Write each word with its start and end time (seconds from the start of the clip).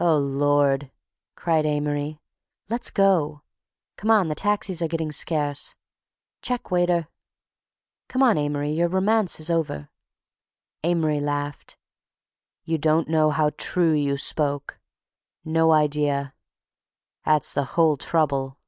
"Oh, 0.00 0.16
Lord!" 0.16 0.90
cried 1.34 1.66
Amory. 1.66 2.22
"Let's 2.70 2.90
go!" 2.90 3.42
"Come 3.98 4.10
on, 4.10 4.28
the 4.28 4.34
taxis 4.34 4.80
are 4.80 4.88
getting 4.88 5.12
scarce!" 5.12 5.74
"Check, 6.40 6.70
waiter." 6.70 7.08
"C'mon, 8.10 8.38
Amory. 8.38 8.70
Your 8.72 8.88
romance 8.88 9.38
is 9.38 9.50
over." 9.50 9.90
Amory 10.82 11.20
laughed. 11.20 11.76
"You 12.64 12.78
don't 12.78 13.08
know 13.08 13.28
how 13.28 13.50
true 13.58 13.92
you 13.92 14.16
spoke. 14.16 14.80
No 15.44 15.70
idea. 15.72 16.32
'At's 17.26 17.52
the 17.52 17.64
whole 17.76 17.98
trouble." 17.98 18.58